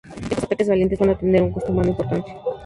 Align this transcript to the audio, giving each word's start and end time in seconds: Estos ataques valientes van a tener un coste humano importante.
Estos 0.23 0.41
ataques 0.45 0.67
valientes 0.67 0.97
van 0.97 1.11
a 1.11 1.17
tener 1.19 1.43
un 1.43 1.51
coste 1.51 1.71
humano 1.71 1.89
importante. 1.91 2.35